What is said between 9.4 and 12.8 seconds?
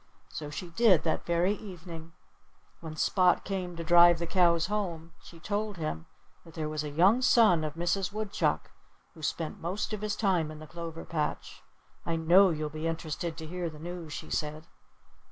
most of his time in the clover patch. "I know you'll